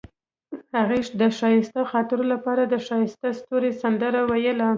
هغې 0.77 0.99
د 1.21 1.23
ښایسته 1.37 1.81
خاطرو 1.91 2.23
لپاره 2.33 2.63
د 2.65 2.75
ښایسته 2.85 3.27
ستوري 3.39 3.71
سندره 3.81 4.21
ویله. 4.29 4.69